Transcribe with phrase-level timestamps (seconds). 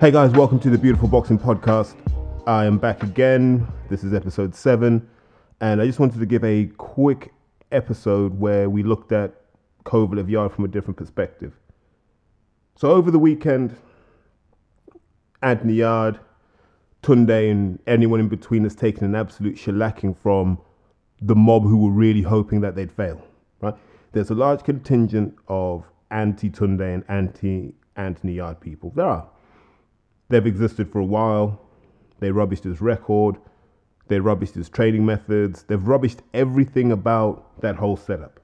[0.00, 1.96] Hey guys, welcome to the Beautiful Boxing Podcast.
[2.46, 3.66] I am back again.
[3.90, 5.08] This is episode seven,
[5.60, 7.32] and I just wanted to give a quick
[7.72, 9.34] episode where we looked at
[9.84, 11.52] Kovalev Yarde from a different perspective.
[12.76, 13.76] So over the weekend,
[15.42, 16.18] Anthony Yarde,
[17.02, 20.58] Tunde, and anyone in between has taken an absolute shellacking from
[21.20, 23.22] the mob who were really hoping that they'd fail.
[23.60, 23.74] Right?
[24.12, 28.92] There's a large contingent of anti-Tunde and anti-Anthony Yarde people.
[28.94, 29.28] There are.
[30.28, 31.60] They've existed for a while.
[32.20, 33.36] They rubbished his record.
[34.08, 35.62] They rubbished his training methods.
[35.64, 38.40] They've rubbished everything about that whole setup.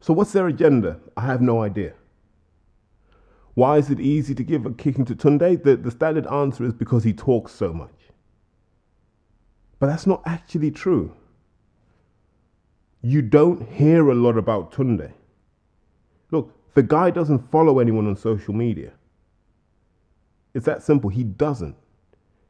[0.00, 0.98] So, what's their agenda?
[1.16, 1.94] I have no idea.
[3.54, 5.62] Why is it easy to give a kicking to Tunde?
[5.62, 7.94] The, the standard answer is because he talks so much.
[9.78, 11.14] But that's not actually true.
[13.02, 15.12] You don't hear a lot about Tunde.
[16.30, 18.92] Look, the guy doesn't follow anyone on social media.
[20.54, 21.10] It's that simple.
[21.10, 21.76] He doesn't.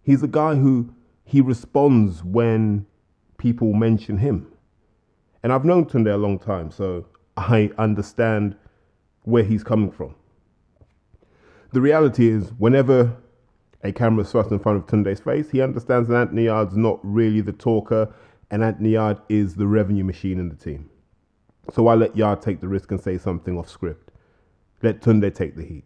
[0.03, 0.92] He's a guy who
[1.25, 2.87] he responds when
[3.39, 4.53] people mention him.
[5.42, 8.57] And I've known Tunde a long time, so I understand
[9.23, 10.14] where he's coming from.
[11.73, 13.17] The reality is, whenever
[13.83, 16.99] a camera is thrust in front of Tunde's face, he understands that Anthony Yarde's not
[17.03, 18.13] really the talker,
[18.51, 20.91] and Anthony Yarde is the revenue machine in the team.
[21.73, 24.11] So I let Yarde take the risk and say something off script.
[24.83, 25.85] Let Tunde take the heat.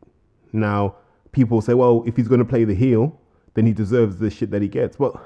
[0.52, 0.96] Now,
[1.32, 3.20] people say, well, if he's going to play the heel,
[3.52, 4.98] then he deserves the shit that he gets.
[4.98, 5.20] Well,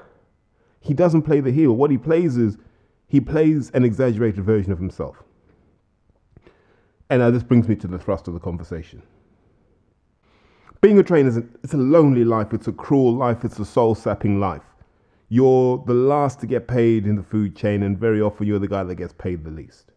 [0.81, 1.73] he doesn't play the heel.
[1.73, 2.57] What he plays is
[3.07, 5.23] he plays an exaggerated version of himself.
[7.09, 9.01] And now this brings me to the thrust of the conversation.
[10.81, 13.65] Being a trainer is a, it's a lonely life, it's a cruel life, it's a
[13.65, 14.63] soul sapping life.
[15.27, 18.67] You're the last to get paid in the food chain, and very often you're the
[18.67, 19.91] guy that gets paid the least.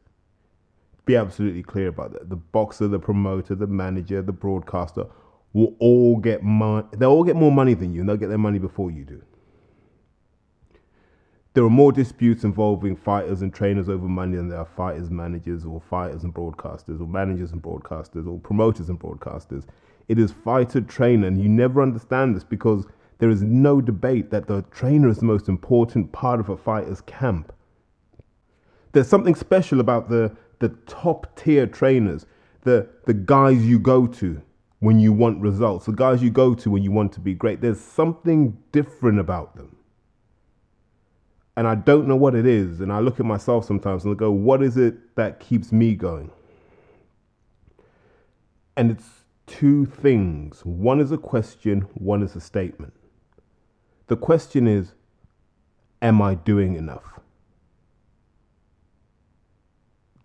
[1.06, 2.30] Be absolutely clear about that.
[2.30, 5.06] The boxer, the promoter, the manager, the broadcaster,
[5.52, 6.86] will all get money.
[6.92, 9.22] They'll all get more money than you, and they'll get their money before you do.
[11.54, 15.66] There are more disputes involving fighters and trainers over money than there are fighters, managers,
[15.66, 19.64] or fighters and broadcasters, or managers and broadcasters, or promoters and broadcasters.
[20.08, 22.86] It is fighter trainer, and you never understand this because
[23.18, 27.02] there is no debate that the trainer is the most important part of a fighter's
[27.02, 27.52] camp.
[28.92, 32.24] There's something special about the, the top tier trainers,
[32.62, 34.40] the, the guys you go to
[34.80, 37.60] when you want results, the guys you go to when you want to be great.
[37.60, 39.76] There's something different about them.
[41.56, 42.80] And I don't know what it is.
[42.80, 45.94] And I look at myself sometimes and I go, what is it that keeps me
[45.94, 46.30] going?
[48.76, 49.06] And it's
[49.46, 52.94] two things one is a question, one is a statement.
[54.08, 54.92] The question is,
[56.02, 57.20] am I doing enough?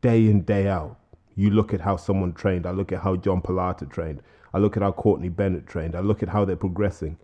[0.02, 0.98] Day in, day out.
[1.36, 2.66] You look at how someone trained.
[2.66, 4.22] I look at how John Pilata trained.
[4.54, 5.96] I look at how Courtney Bennett trained.
[5.96, 7.18] I look at how they're progressing.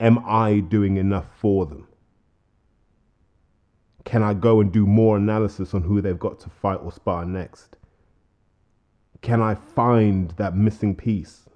[0.00, 1.87] Am I doing enough for them?
[4.08, 7.26] Can I go and do more analysis on who they've got to fight or spar
[7.26, 7.76] next?
[9.20, 11.46] Can I find that missing piece?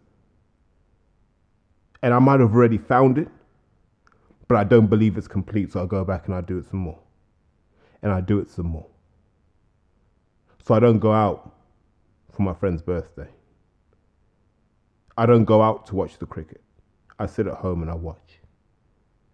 [2.03, 3.29] And I might have already found it,
[4.49, 6.81] but I don't believe it's complete, so I go back and I do it some
[6.81, 6.99] more.
[8.03, 8.89] And I do it some more.
[10.63, 11.55] So I don't go out
[12.31, 13.31] for my friend's birthday.
[15.17, 16.61] I don't go out to watch the cricket.
[17.19, 18.41] I sit at home and I watch.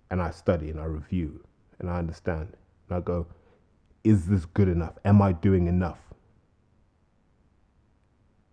[0.08, 1.44] And I study and I review
[1.80, 2.54] and I understand.
[2.88, 3.26] And I go,
[4.04, 4.94] is this good enough?
[5.04, 5.98] Am I doing enough?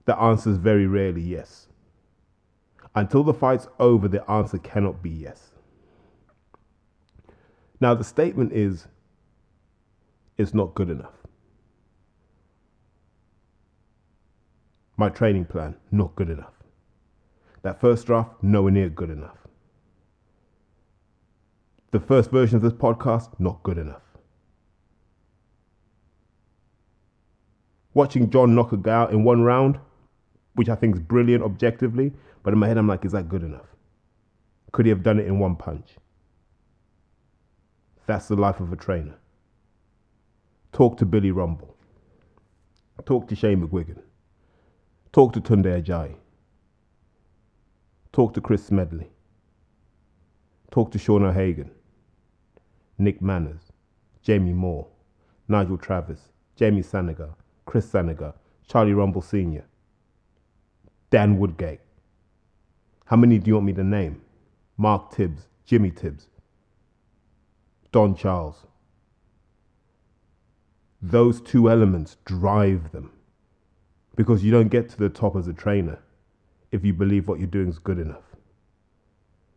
[0.06, 1.68] The answer is very rarely yes.
[2.94, 5.52] Until the fight's over, the answer cannot be yes.
[7.82, 8.88] Now, the statement is,
[10.38, 11.14] it's not good enough.
[14.98, 16.54] My training plan, not good enough.
[17.64, 19.38] That first draft, nowhere near good enough.
[21.92, 24.05] The first version of this podcast, not good enough.
[27.96, 29.80] Watching John knock a guy out in one round,
[30.54, 32.12] which I think is brilliant objectively,
[32.44, 33.66] but in my head I'm like, is that good enough?
[34.74, 35.96] Could he have done it in one punch?
[38.06, 39.16] That's the life of a trainer.
[40.74, 41.74] Talk to Billy Rumble.
[43.06, 44.02] Talk to Shane McGuigan.
[45.14, 46.16] Talk to Tunde Ajayi.
[48.12, 49.08] Talk to Chris Smedley.
[50.70, 51.72] Talk to Sean O'Hagan.
[52.98, 53.72] Nick Manners.
[54.22, 54.88] Jamie Moore.
[55.48, 56.20] Nigel Travis.
[56.58, 57.36] Jamie Sanigar.
[57.66, 58.34] Chris Sanigar.
[58.68, 59.66] Charlie Rumble Sr.
[61.10, 61.82] Dan Woodgate.
[63.06, 64.22] How many do you want me to name?
[64.78, 66.28] Mark Tibbs, Jimmy Tibbs,
[67.92, 68.66] Don Charles.
[71.02, 73.12] Those two elements drive them
[74.16, 76.00] because you don't get to the top as a trainer
[76.72, 78.36] if you believe what you're doing is good enough.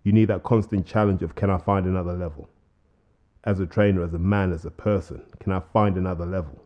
[0.04, 2.48] You need that constant challenge of can I find another level?
[3.44, 6.62] As a trainer, as a man, as a person, can I find another level?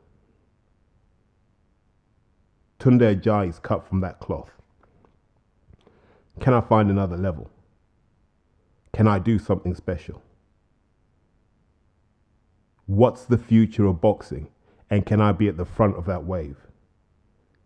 [2.82, 4.50] Tunde Ajayi is cut from that cloth.
[6.40, 7.48] Can I find another level?
[8.92, 10.20] Can I do something special?
[12.86, 14.48] What's the future of boxing?
[14.90, 16.56] And can I be at the front of that wave?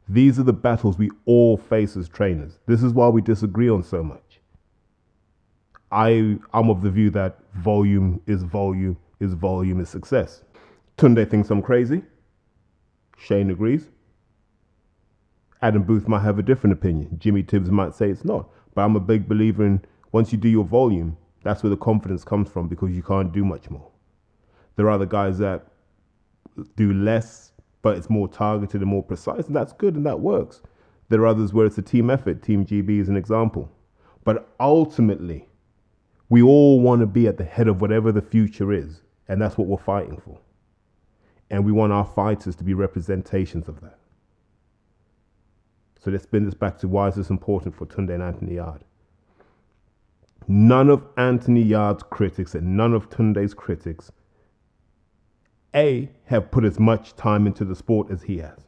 [0.06, 2.58] These are the battles we all face as trainers.
[2.66, 4.40] This is why we disagree on so much.
[5.90, 10.42] I, I'm of the view that volume is volume is volume is success.
[10.98, 12.02] Tunde thinks I'm crazy.
[13.16, 13.88] Shane agrees.
[15.62, 17.16] Adam Booth might have a different opinion.
[17.18, 18.48] Jimmy Tibbs might say it's not.
[18.74, 22.24] But I'm a big believer in once you do your volume, that's where the confidence
[22.24, 23.90] comes from because you can't do much more.
[24.76, 25.66] There are other guys that
[26.76, 30.62] do less, but it's more targeted and more precise, and that's good and that works.
[31.08, 32.42] There are others where it's a team effort.
[32.42, 33.70] Team GB is an example.
[34.24, 35.48] But ultimately,
[36.28, 39.56] we all want to be at the head of whatever the future is, and that's
[39.56, 40.40] what we're fighting for.
[41.50, 43.98] And we want our fighters to be representations of that.
[46.06, 48.84] So let's bring this back to why is this important for Tunde and Anthony Yarde?
[50.46, 54.12] None of Anthony Yarde's critics and none of Tunde's critics,
[55.74, 58.60] A, have put as much time into the sport as he has.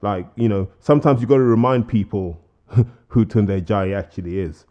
[0.00, 2.42] Like, you know, sometimes you've got to remind people
[3.08, 4.64] who Tunde Ajayi actually is.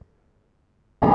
[0.99, 1.13] There's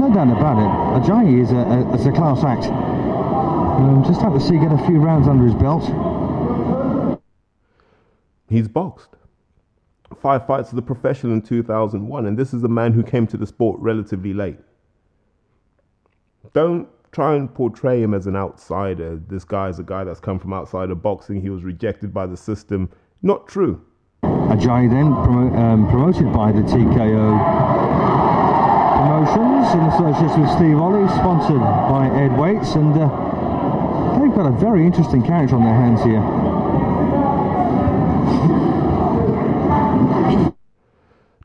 [0.00, 1.06] no doubt about it.
[1.06, 2.66] Ajayi is a, a, a class act.
[2.66, 5.84] Um, just have to see get a few rounds under his belt.
[8.48, 9.10] He's boxed.
[10.20, 13.36] Five fights as a professional in 2001, and this is a man who came to
[13.36, 14.58] the sport relatively late.
[16.52, 19.20] Don't try and portray him as an outsider.
[19.28, 21.40] This guy is a guy that's come from outside of boxing.
[21.40, 22.90] He was rejected by the system.
[23.22, 23.82] Not true.
[24.22, 27.96] Ajayi then promo- um, promoted by the TKO
[28.96, 33.08] Promotions in association with Steve Ollie, sponsored by Ed Waits, and uh,
[34.18, 36.22] they've got a very interesting character on their hands here.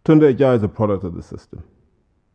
[0.03, 1.63] Tunde Ajayi is a product of the system.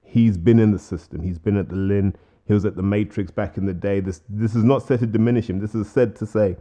[0.05, 1.23] He's been in the system.
[1.23, 2.15] He's been at the Lynn.
[2.47, 4.01] He was at the Matrix back in the day.
[4.01, 5.59] This this is not said to diminish him.
[5.59, 6.57] This is said to say,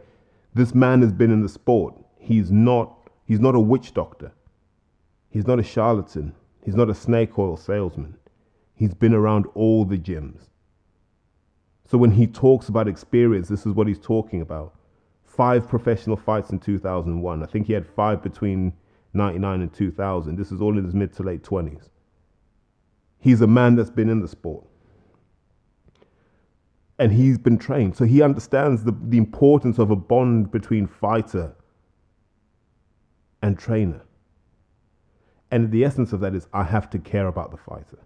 [0.54, 1.94] this man has been in the sport.
[2.18, 4.32] He's not he's not a witch doctor.
[5.30, 6.34] He's not a charlatan.
[6.64, 8.16] He's not a snake oil salesman.
[8.74, 10.48] He's been around all the gyms.
[11.84, 14.74] So when he talks about experience, this is what he's talking about.
[15.24, 17.42] Five professional fights in 2001.
[17.42, 18.72] I think he had five between
[19.14, 20.36] 99 and 2000.
[20.36, 21.88] This is all in his mid to late 20s.
[23.18, 24.64] He's a man that's been in the sport.
[26.98, 27.96] And he's been trained.
[27.96, 31.54] So he understands the, the importance of a bond between fighter
[33.42, 34.02] and trainer.
[35.50, 37.98] And the essence of that is I have to care about the fighter.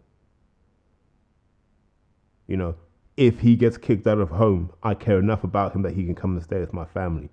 [2.47, 2.75] You know,
[3.17, 6.14] if he gets kicked out of home, I care enough about him that he can
[6.14, 7.30] come and stay with my family.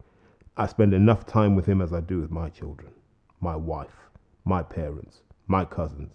[0.56, 2.92] I spend enough time with him as I do with my children
[3.39, 4.10] my wife,
[4.46, 6.12] my parents, my cousins.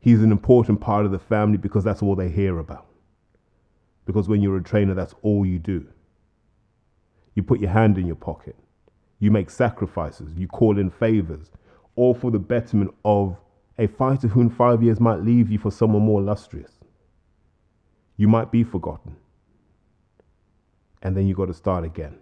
[0.00, 2.86] He's an important part of the family because that's all they hear about.
[4.06, 5.86] Because when you're a trainer, that's all you do.
[7.34, 8.56] You put your hand in your pocket,
[9.18, 11.50] you make sacrifices, you call in favors,
[11.96, 13.36] all for the betterment of
[13.78, 16.72] a fighter who in five years might leave you for someone more illustrious.
[18.16, 19.16] You might be forgotten.
[21.02, 22.18] And then you've got to start again.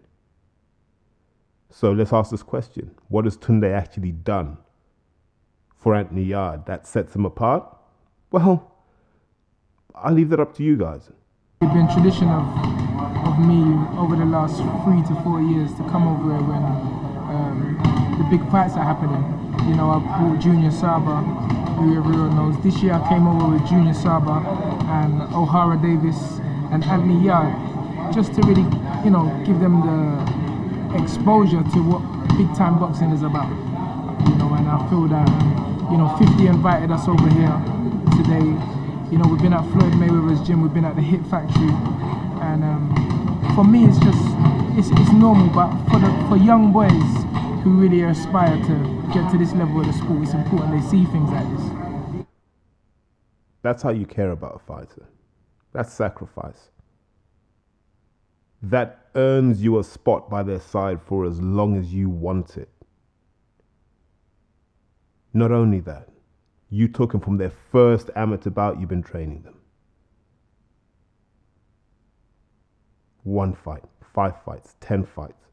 [1.73, 4.59] So let's ask this question What has Tunde actually done
[5.75, 7.64] for Anthony Yarde that sets him apart?
[8.31, 8.71] Well,
[9.95, 11.11] I'll leave that up to you guys.
[11.62, 12.45] It's been tradition of,
[13.26, 13.62] of me
[13.99, 16.62] over the last three to four years to come over here when
[17.33, 19.23] um, the big fights are happening.
[19.69, 21.23] You know, I brought Junior Saba,
[21.76, 22.62] who everyone knows.
[22.62, 24.45] This year I came over with Junior Saba
[25.00, 26.21] and Ohara Davies
[26.71, 28.69] and Anthony Yarde, just to really,
[29.05, 30.42] you know, give them the
[31.01, 32.03] exposure to what
[32.37, 33.49] big time boxing is about.
[34.29, 35.29] You know, and I feel that
[35.91, 37.57] you know 50 invited us over here
[38.17, 38.47] today.
[39.11, 41.69] You know, we've been at Floyd Mayweather's gym, we've been at the Hit Factory,
[42.41, 44.23] and um, for me, it's just
[44.79, 45.49] it's, it's normal.
[45.51, 46.93] But for the for young boys
[47.65, 48.75] who really aspire to
[49.13, 52.27] get to this level of the sport, it's important they see things like this.
[53.63, 55.07] That's how you care about a fighter.
[55.73, 56.71] That's sacrifice
[58.63, 62.69] that earns you a spot by their side for as long as you want it.
[65.35, 66.09] Not only that,
[66.71, 69.57] you took them from their first amateur bout you've been training them.
[73.25, 75.47] One fight, five fights, ten fights.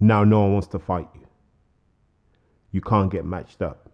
[0.00, 1.26] Now no one wants to fight you.
[2.70, 3.90] You can't get matched up.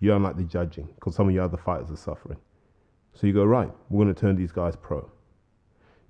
[0.00, 2.38] You don't like the judging because some of your other fighters are suffering.
[3.14, 5.08] So you go, right, we're going to turn these guys pro.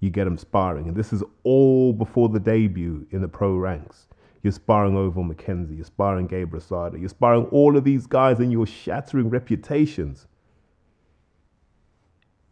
[0.03, 0.89] You get them sparring.
[0.89, 4.09] And this is all before the debut in the pro ranks.
[4.43, 5.77] You're sparring Ovill McKenzie.
[5.77, 6.99] You're sparring Gabe Rosado.
[6.99, 10.27] You're sparring all of these guys and you're shattering reputations.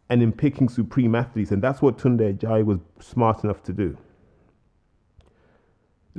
[0.09, 1.51] And in picking supreme athletes.
[1.51, 3.97] And that's what Tunde Ajayi was smart enough to do.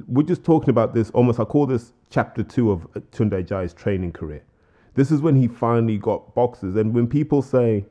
[0.06, 4.12] We're just talking about this almost, I call this chapter two of Tunde Ajayi's training
[4.12, 4.44] career.
[4.96, 6.76] This is when he finally got boxes.
[6.76, 7.86] And when people say,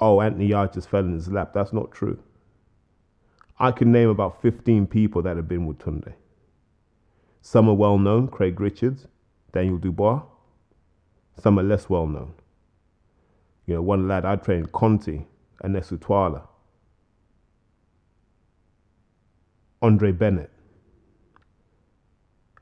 [0.00, 2.18] oh, Anthony Yarde just fell in his lap, that's not true.
[3.58, 6.14] I can name about 15 people that have been with Tunde.
[7.40, 9.06] Some are well known, Craig Richards,
[9.52, 10.22] Daniel Dubois.
[11.40, 12.34] Some are less well known.
[13.66, 15.26] You know, one lad I trained, Conti,
[15.62, 16.48] Anesu Twala,
[19.82, 20.50] Andre Bennett.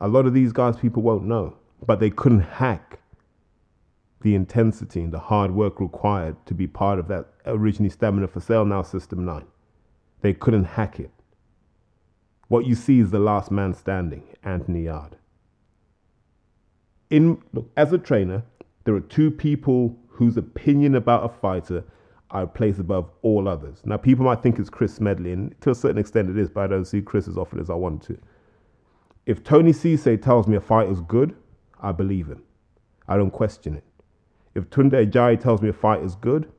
[0.01, 3.01] A lot of these guys people won't know, but they couldn't hack
[4.27, 8.41] the intensity and the hard work required to be part of that originally Stamina for
[8.41, 9.45] Sale, now System 9.
[10.21, 11.13] They couldn't hack it.
[12.49, 15.15] What you see is the last man standing, Anthony Yarde.
[17.09, 18.43] In, look, as a trainer,
[18.83, 21.85] there are two people whose opinion about a fighter
[22.29, 23.81] I place above all others.
[23.85, 26.65] Now, people might think it's Chris Smedley, and to a certain extent it is, but
[26.65, 28.19] I don't see Chris as often as I want to.
[29.25, 31.37] If Tony Cisse tells me a fight is good,
[31.81, 32.43] I believe him.
[33.07, 33.85] I don't question it.
[34.57, 36.51] If Tunde Ajayi tells me a fight is good,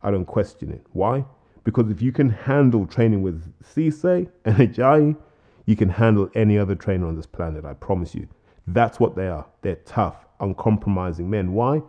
[0.00, 0.86] I don't question it.
[0.92, 1.24] Why?
[1.64, 5.16] Because if you can handle training with Cisse and Ajayi,
[5.64, 8.28] you can handle any other trainer on this planet, I promise you.
[8.68, 9.44] That's what they are.
[9.62, 11.52] They're tough, uncompromising men.
[11.52, 11.82] Why?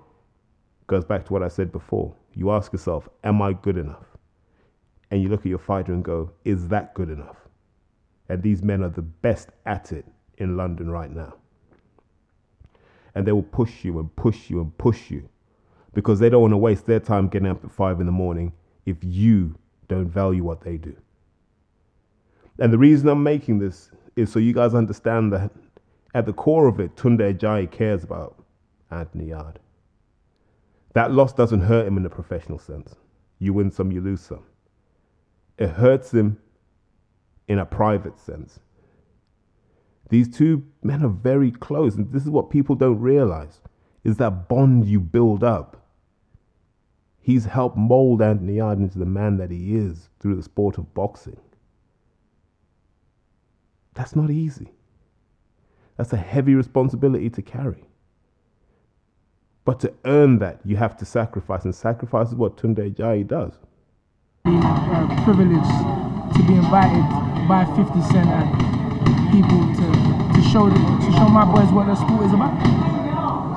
[0.88, 2.15] Goes back to what I said before.
[2.34, 4.08] You ask yourself, am I good enough?
[5.12, 7.38] And you look at your fighter and go, is that good enough?
[8.27, 10.06] And these men are the best at it
[10.39, 11.36] in London right now.
[13.18, 15.28] And they will push you and push you and push you
[15.96, 18.54] because they don't want to waste their time getting up at five in the morning
[18.86, 19.58] if you
[19.88, 20.96] don't value what they do.
[22.60, 25.50] And the reason I'm making this is so you guys understand that
[26.14, 28.36] at the core of it, Tunde Ajayi cares about
[28.92, 29.58] Anthony Yarde.
[30.94, 32.94] That loss doesn't hurt him in a professional sense.
[33.40, 34.44] You win some, you lose some.
[35.58, 36.38] It hurts him
[37.48, 38.60] in a private sense.
[40.10, 43.62] These two men are very close, and this is what people don't realize
[44.04, 45.88] is that bond you build up
[47.28, 50.94] He's helped mold Anthony Yarde into the man that he is through the sport of
[50.94, 51.36] boxing.
[53.96, 54.72] That's not easy.
[55.98, 57.84] That's a heavy responsibility to carry.
[59.66, 63.60] But to earn that, you have to sacrifice, and sacrifice is what Tunde Ajayi does.
[65.26, 65.68] Privileged
[66.38, 67.04] to be invited
[67.50, 68.87] by 50 Cent and
[69.32, 69.86] people to,
[70.36, 72.56] to show to show my boys what the sport is about.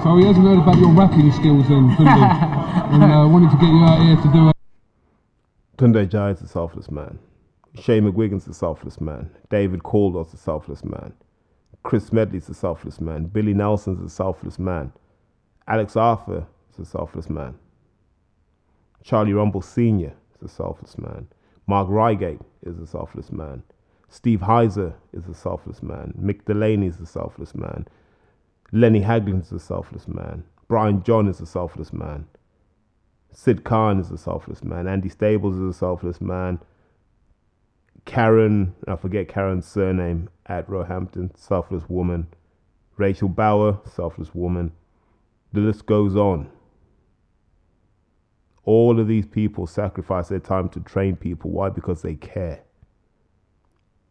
[0.02, 2.92] So he hasn't heard about your rapping skills then, Tunde?
[2.94, 4.56] and uh, wanted to get you out here to do it.
[5.76, 7.18] Tunde Ajayi is a selfless man.
[7.78, 9.30] Shane McGuigan's a selfless man.
[9.48, 11.12] David Coldwell's a selfless man.
[11.82, 13.24] Chris Smedley's a selfless man.
[13.26, 14.92] Billy Nelson's a selfless man.
[15.68, 17.54] Alex Arthur is a selfless man.
[19.02, 20.12] Charlie Rumble Sr.
[20.34, 21.28] is a selfless man.
[21.66, 23.62] Mark Reigate is a selfless man.
[24.12, 26.12] Steve Heiser is a selfless man.
[26.20, 27.86] Mick Delaney is a selfless man.
[28.72, 30.42] Lenny Haglin's is a selfless man.
[30.66, 32.26] Brian John is a selfless man.
[33.32, 34.88] Sid Khan is a selfless man.
[34.88, 36.58] Andy Stables is a selfless man.
[38.04, 42.26] Karen, I forget Karen's surname at Roehampton, selfless woman.
[42.96, 44.72] Rachel Bauer, selfless woman.
[45.52, 46.50] The list goes on.
[48.64, 51.52] All of these people sacrifice their time to train people.
[51.52, 51.68] Why?
[51.68, 52.64] Because they care.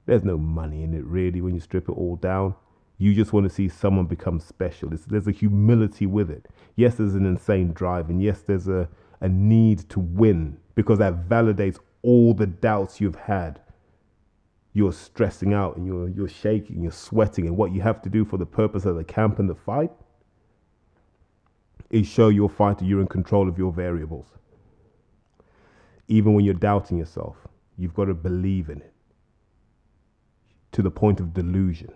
[0.10, 2.56] There's no money in it, really, when you strip it all down.
[2.98, 4.92] You just want to see someone become special.
[4.92, 6.48] It's, there's a humility with it.
[6.76, 8.90] Yes, there's an insane drive, and yes, there's a
[9.22, 13.62] a need to win because that validates all the doubts you've had.
[14.74, 18.26] You're stressing out and you're, you're shaking, you're sweating, and what you have to do
[18.26, 19.92] for the purpose of the camp and the fight
[21.92, 24.26] is show your fighter you're in control of your variables.
[26.08, 27.36] Even when you're doubting yourself,
[27.78, 28.89] you've got to believe in it
[30.72, 31.92] to the point of delusion.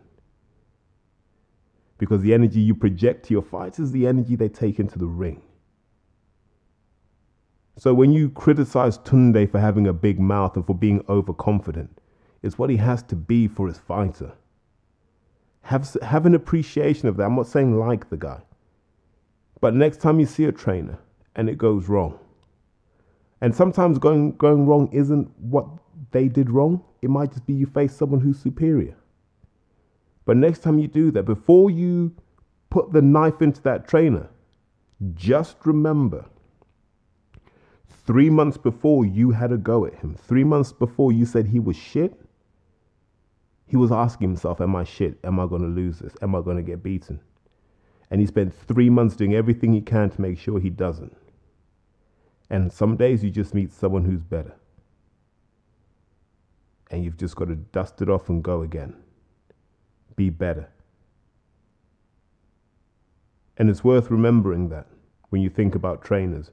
[1.97, 5.05] Because the energy you project to your fights is the energy they take into the
[5.05, 5.41] ring.
[7.77, 11.99] So when you criticize Tunde for having a big mouth and for being overconfident,
[12.41, 14.33] it's what he has to be for his fighter.
[15.61, 17.23] Have, have an appreciation of that.
[17.23, 18.41] I'm not saying like the guy.
[19.61, 20.99] But next time you see a trainer
[21.35, 22.19] and it goes wrong,
[23.41, 25.67] and sometimes going, going wrong isn't what
[26.13, 28.95] they did wrong, it might just be you face someone who's superior.
[30.25, 32.15] But next time you do that, before you
[32.69, 34.29] put the knife into that trainer,
[35.13, 36.25] just remember
[38.05, 41.59] three months before you had a go at him, three months before you said he
[41.59, 42.19] was shit,
[43.67, 45.17] he was asking himself, Am I shit?
[45.23, 46.13] Am I going to lose this?
[46.21, 47.19] Am I going to get beaten?
[48.11, 51.15] And he spent three months doing everything he can to make sure he doesn't.
[52.49, 54.53] And some days you just meet someone who's better.
[56.93, 58.95] And you've just got to dust it off and go again.
[60.15, 60.69] Be better.
[63.57, 64.85] And it's worth remembering that
[65.29, 66.51] when you think about trainers,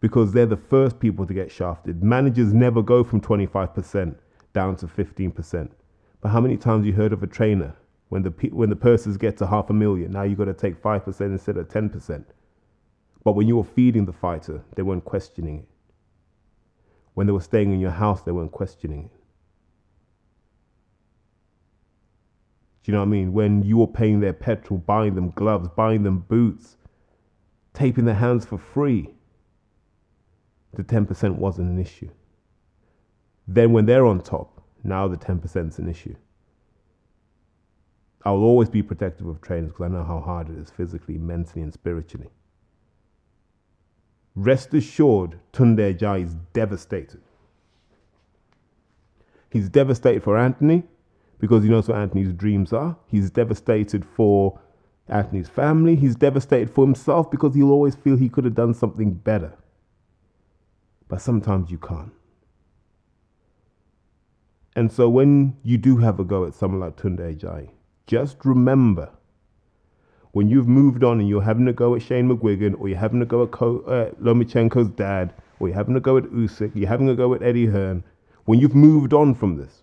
[0.00, 2.00] because they're the first people to get shafted.
[2.00, 4.14] Managers never go from 25%
[4.52, 5.70] down to 15%.
[6.20, 7.74] But how many times you heard of a trainer
[8.08, 10.80] when the when the purses get to half a million, now you've got to take
[10.80, 12.24] 5% instead of 10%.
[13.24, 15.68] But when you were feeding the fighter, they weren't questioning it.
[17.14, 19.19] When they were staying in your house, they weren't questioning it.
[22.82, 23.32] Do you know what I mean?
[23.32, 26.76] When you were paying their petrol, buying them gloves, buying them boots,
[27.74, 29.10] taping their hands for free,
[30.74, 32.10] the 10% wasn't an issue.
[33.46, 36.14] Then when they're on top, now the 10% is an issue.
[38.24, 41.18] I will always be protective of trainers because I know how hard it is physically,
[41.18, 42.30] mentally, and spiritually.
[44.34, 47.20] Rest assured, Tunde Ajayi is devastated.
[49.50, 50.84] He's devastated for Anthony
[51.40, 52.96] because he knows what Anthony's dreams are.
[53.06, 54.60] He's devastated for
[55.08, 55.96] Anthony's family.
[55.96, 59.52] He's devastated for himself because he'll always feel he could have done something better.
[61.08, 62.12] But sometimes you can't.
[64.76, 67.70] And so when you do have a go at someone like Tunde Ajayi,
[68.06, 69.10] just remember
[70.32, 73.20] when you've moved on and you're having a go at Shane McGuigan or you're having
[73.20, 76.88] a go at Ko, uh, Lomachenko's dad or you're having a go at Usyk, you're
[76.88, 78.04] having a go at Eddie Hearn,
[78.44, 79.82] when you've moved on from this,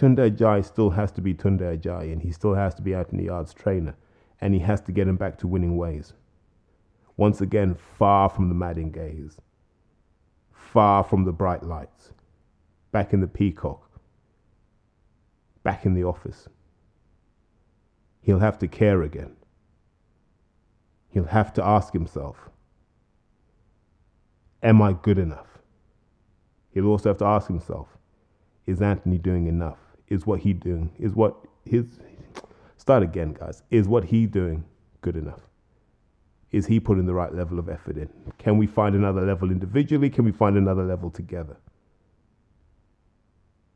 [0.00, 3.10] Tunde Ajayi still has to be Tunde Ajayi, and he still has to be out
[3.12, 3.94] in the yards trainer,
[4.40, 6.14] and he has to get him back to winning ways.
[7.18, 9.36] Once again, far from the Madden gaze,
[10.54, 12.14] far from the bright lights,
[12.92, 14.00] back in the peacock,
[15.64, 16.48] back in the office.
[18.22, 19.36] He'll have to care again.
[21.10, 22.48] He'll have to ask himself,
[24.62, 25.58] Am I good enough?
[26.72, 27.98] He'll also have to ask himself,
[28.66, 29.89] Is Anthony doing enough?
[30.10, 30.90] Is what he doing?
[30.98, 31.86] Is what his
[32.76, 33.62] start again, guys?
[33.70, 34.64] Is what he doing
[35.00, 35.40] good enough?
[36.50, 38.08] Is he putting the right level of effort in?
[38.38, 40.10] Can we find another level individually?
[40.10, 41.56] Can we find another level together?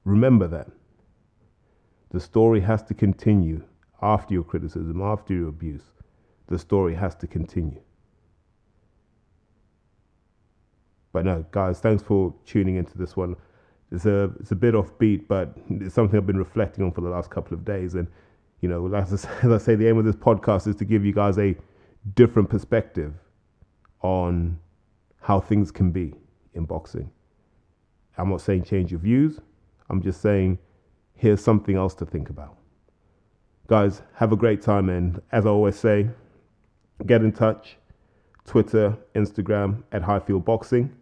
[0.04, 0.68] Remember that.
[2.10, 3.62] The story has to continue
[4.02, 5.84] after your criticism, after your abuse.
[6.48, 7.80] The story has to continue.
[11.12, 13.36] But no, guys, thanks for tuning into this one
[13.94, 17.08] it's a it's a bit offbeat, but it's something I've been reflecting on for the
[17.08, 17.94] last couple of days.
[17.94, 18.08] And
[18.60, 21.38] you know, as I, say, the aim of this podcast is to give you guys
[21.38, 21.56] a
[22.14, 23.14] different perspective
[24.02, 24.58] on
[25.20, 26.14] how things can be
[26.54, 27.10] in boxing.
[28.18, 29.40] I'm not saying change your views.
[29.88, 30.58] I'm just saying
[31.14, 32.56] here's something else to think about.
[33.66, 36.08] Guys, have a great time, and as I always say,
[37.06, 37.76] get in touch.
[38.44, 40.94] Twitter, Instagram at Highfield Boxing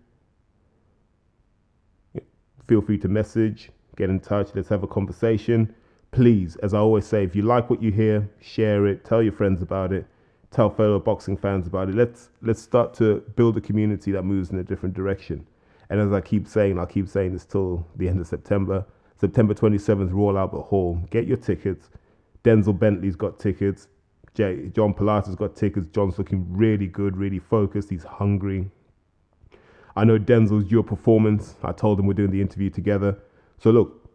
[2.73, 5.75] feel free to message, get in touch, let's have a conversation.
[6.11, 9.35] Please, as I always say, if you like what you hear, share it, tell your
[9.35, 10.07] friends about it,
[10.51, 11.95] tell fellow boxing fans about it.
[11.95, 15.47] Let's let's start to build a community that moves in a different direction.
[15.91, 18.87] And as I keep saying, I'll keep saying this till the end of September.
[19.21, 20.99] September 27th, Royal Albert Hall.
[21.11, 21.91] Get your tickets.
[22.43, 23.89] Denzel Bentley's got tickets.
[24.33, 25.89] Jay, John Pilates got tickets.
[25.89, 27.91] John's looking really good, really focused.
[27.91, 28.71] He's hungry.
[29.97, 31.55] I know Denzel's your performance.
[31.63, 33.19] I told him we're doing the interview together.
[33.59, 34.11] So look,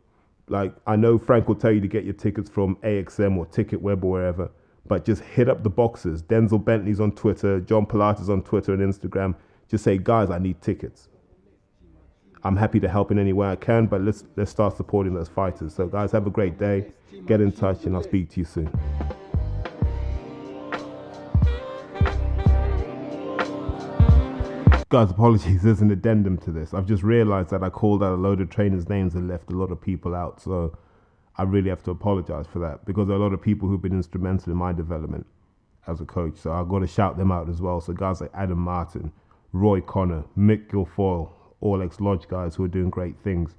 [0.49, 4.03] like I know Frank will tell you to get your tickets from AXM or Ticketweb
[4.03, 4.49] or wherever,
[4.87, 6.23] but just hit up the boxes.
[6.23, 9.35] Denzel Bentley's on Twitter, John Pilates on Twitter and Instagram.
[9.69, 11.09] Just say, guys, I need tickets.
[12.43, 15.27] I'm happy to help in any way I can, but let's let's start supporting those
[15.27, 15.73] fighters.
[15.73, 16.91] So guys, have a great day.
[17.25, 18.69] Get in touch and I'll speak to you soon.
[24.89, 25.63] Guys, apologies.
[25.63, 26.73] There's an addendum to this.
[26.73, 29.55] I've just realized that I called out a load of trainers' names and left a
[29.55, 30.41] lot of people out.
[30.41, 30.77] So
[31.37, 33.81] I really have to apologize for that because there are a lot of people who've
[33.81, 35.25] been instrumental in my development
[35.87, 36.37] as a coach.
[36.37, 37.81] So I've got to shout them out as well.
[37.81, 39.11] So guys like Adam Martin,
[39.51, 43.55] Roy Connor, Mick Guilfoyle, all ex Lodge guys who are doing great things.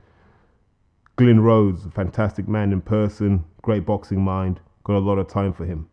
[1.17, 5.53] Glyn Rhodes, a fantastic man in person, great boxing mind, got a lot of time
[5.53, 5.88] for him.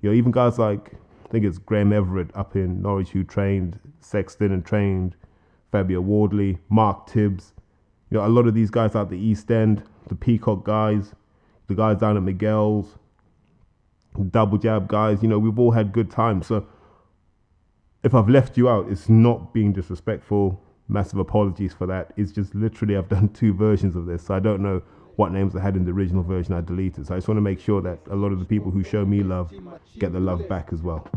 [0.00, 0.92] You know, even guys like
[1.26, 5.16] I think it's Graham Everett up in Norwich who trained Sexton and trained
[5.72, 7.52] Fabio Wardley, Mark Tibbs.
[8.10, 11.14] You know, a lot of these guys out the East End, the Peacock guys,
[11.66, 12.94] the guys down at Miguel's,
[14.30, 16.46] double jab guys, you know, we've all had good times.
[16.46, 16.66] So
[18.04, 20.62] if I've left you out, it's not being disrespectful.
[20.86, 22.12] Massive apologies for that.
[22.16, 24.82] It's just literally I've done two versions of this, so I don't know
[25.16, 27.06] what names I had in the original version I deleted.
[27.06, 29.04] So I just want to make sure that a lot of the people who show
[29.04, 29.52] me love
[29.98, 31.08] get the love back as well.